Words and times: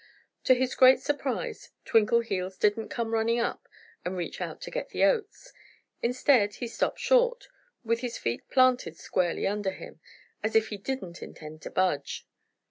To 0.45 0.55
his 0.55 0.73
great 0.73 0.99
surprise, 0.99 1.69
Twinkleheels 1.85 2.57
didn't 2.57 2.89
come 2.89 3.13
running 3.13 3.39
up 3.39 3.69
and 4.03 4.17
reach 4.17 4.41
out 4.41 4.59
to 4.61 4.71
get 4.71 4.89
the 4.89 5.03
oats. 5.03 5.53
Instead, 6.01 6.55
he 6.55 6.67
stopped 6.67 6.99
short, 6.99 7.49
with 7.83 7.99
his 7.99 8.17
feet 8.17 8.49
planted 8.49 8.97
squarely 8.97 9.45
under 9.45 9.69
him, 9.73 9.99
as 10.41 10.55
if 10.55 10.69
he 10.69 10.77
didn't 10.77 11.21
intend 11.21 11.61
to 11.61 11.69
budge. 11.69 12.27